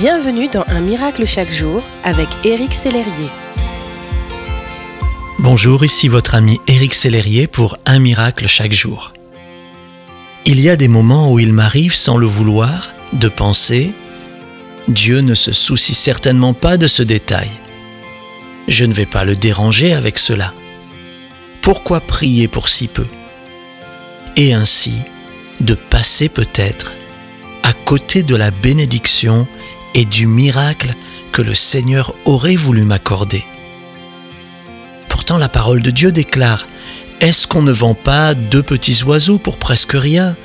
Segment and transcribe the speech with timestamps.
[0.00, 3.28] Bienvenue dans Un miracle chaque jour avec Éric Sellerier.
[5.38, 9.12] Bonjour, ici votre ami Éric Sellerier pour Un miracle chaque jour.
[10.46, 13.90] Il y a des moments où il m'arrive sans le vouloir de penser
[14.88, 17.50] Dieu ne se soucie certainement pas de ce détail.
[18.68, 20.54] Je ne vais pas le déranger avec cela.
[21.60, 23.06] Pourquoi prier pour si peu?
[24.38, 24.94] Et ainsi,
[25.60, 26.94] de passer peut-être
[27.62, 29.46] à côté de la bénédiction
[29.94, 30.94] et du miracle
[31.32, 33.44] que le Seigneur aurait voulu m'accorder.
[35.08, 36.66] Pourtant la parole de Dieu déclare,
[37.20, 40.36] Est-ce qu'on ne vend pas deux petits oiseaux pour presque rien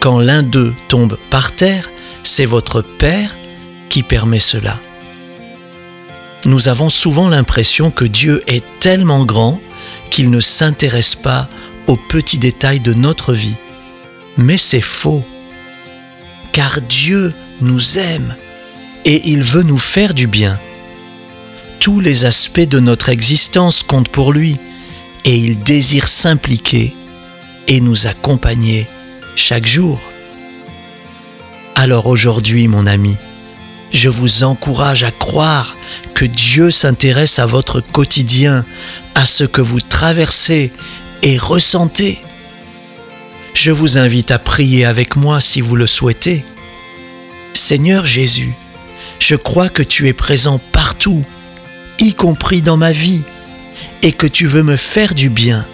[0.00, 1.88] Quand l'un d'eux tombe par terre,
[2.24, 3.36] c'est votre Père
[3.88, 4.76] qui permet cela.
[6.46, 9.60] Nous avons souvent l'impression que Dieu est tellement grand
[10.10, 11.48] qu'il ne s'intéresse pas
[11.86, 13.56] aux petits détails de notre vie.
[14.36, 15.24] Mais c'est faux.
[16.52, 18.34] Car Dieu nous aime
[19.04, 20.58] et il veut nous faire du bien.
[21.80, 24.56] Tous les aspects de notre existence comptent pour lui
[25.24, 26.94] et il désire s'impliquer
[27.68, 28.86] et nous accompagner
[29.36, 30.00] chaque jour.
[31.74, 33.16] Alors aujourd'hui, mon ami,
[33.92, 35.76] je vous encourage à croire
[36.14, 38.64] que Dieu s'intéresse à votre quotidien,
[39.14, 40.72] à ce que vous traversez
[41.22, 42.18] et ressentez.
[43.54, 46.44] Je vous invite à prier avec moi si vous le souhaitez.
[47.52, 48.54] Seigneur Jésus,
[49.26, 51.24] je crois que tu es présent partout,
[51.98, 53.22] y compris dans ma vie,
[54.02, 55.64] et que tu veux me faire du bien.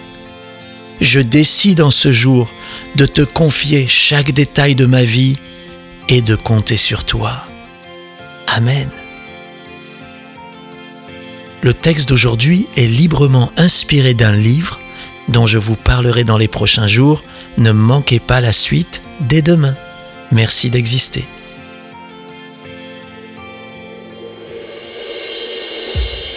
[1.01, 2.49] Je décide en ce jour
[2.95, 5.37] de te confier chaque détail de ma vie
[6.07, 7.45] et de compter sur toi.
[8.47, 8.87] Amen.
[11.61, 14.79] Le texte d'aujourd'hui est librement inspiré d'un livre
[15.27, 17.21] dont je vous parlerai dans les prochains jours.
[17.57, 19.75] Ne manquez pas la suite dès demain.
[20.31, 21.25] Merci d'exister.